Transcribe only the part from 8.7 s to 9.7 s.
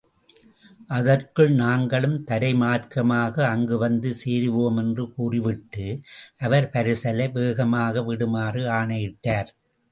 ஆணையிட்டார்.